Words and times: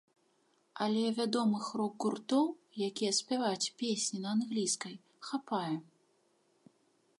Але 0.85 1.03
вядомых 1.17 1.65
рок-гуртоў, 1.81 2.45
якія 2.87 3.11
спяваюць 3.19 3.73
песні 3.83 4.17
на 4.25 4.29
англійскай, 4.39 4.95
хапае. 5.29 5.75